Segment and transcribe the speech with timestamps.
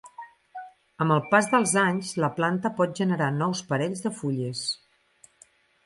[1.05, 4.69] Amb el pas dels anys, la planta pot generar nous parells de fulles.